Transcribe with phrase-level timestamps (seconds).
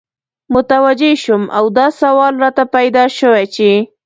[0.53, 3.71] متوجه سوم او دا سوال راته پیدا سو چی